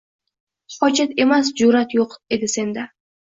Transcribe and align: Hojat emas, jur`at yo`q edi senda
Hojat 0.77 1.13
emas, 1.25 1.51
jur`at 1.61 1.95
yo`q 1.99 2.07
edi 2.39 2.51
senda 2.57 2.89